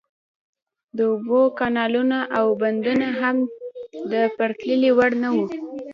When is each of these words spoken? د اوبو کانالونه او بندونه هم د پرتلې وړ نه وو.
د 0.97 0.99
اوبو 1.11 1.41
کانالونه 1.59 2.17
او 2.37 2.45
بندونه 2.61 3.07
هم 3.19 3.37
د 4.11 4.13
پرتلې 4.37 4.91
وړ 4.97 5.11
نه 5.23 5.29
وو. 5.35 5.45